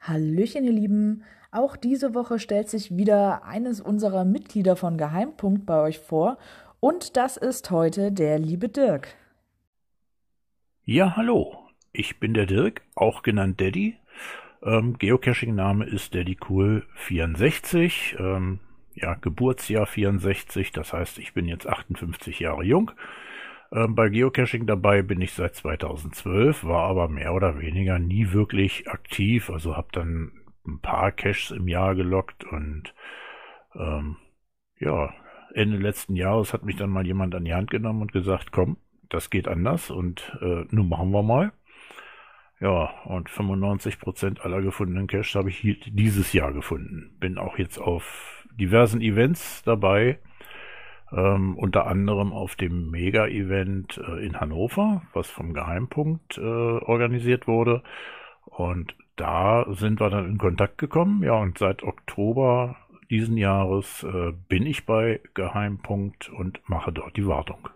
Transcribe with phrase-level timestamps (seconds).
[0.00, 1.22] Hallöchen, ihr Lieben.
[1.52, 6.36] Auch diese Woche stellt sich wieder eines unserer Mitglieder von Geheimpunkt bei euch vor.
[6.80, 9.14] Und das ist heute der liebe Dirk.
[10.84, 11.56] Ja, hallo.
[11.92, 13.96] Ich bin der Dirk, auch genannt Daddy.
[14.62, 18.18] Ähm, Geocaching-Name ist DaddyCool64.
[18.18, 18.58] Ähm,
[18.94, 22.90] ja, Geburtsjahr 64, das heißt, ich bin jetzt 58 Jahre jung.
[23.72, 28.88] Ähm, bei Geocaching dabei bin ich seit 2012, war aber mehr oder weniger nie wirklich
[28.88, 30.32] aktiv, also habe dann
[30.66, 32.94] ein paar Caches im Jahr gelockt und
[33.74, 34.16] ähm,
[34.78, 35.14] ja,
[35.54, 38.76] Ende letzten Jahres hat mich dann mal jemand an die Hand genommen und gesagt, komm,
[39.08, 41.52] das geht anders und äh, nun machen wir mal.
[42.60, 47.16] Ja, und 95% aller gefundenen Caches habe ich dieses Jahr gefunden.
[47.18, 50.18] Bin auch jetzt auf diversen Events dabei,
[51.12, 57.82] ähm, unter anderem auf dem Mega-Event äh, in Hannover, was vom Geheimpunkt äh, organisiert wurde.
[58.44, 61.22] Und da sind wir dann in Kontakt gekommen.
[61.22, 62.76] Ja, und seit Oktober
[63.10, 67.68] diesen Jahres äh, bin ich bei Geheimpunkt und mache dort die Wartung.